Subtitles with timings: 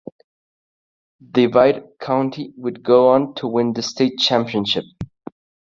[1.31, 4.85] Divide County would go on to win the state championship.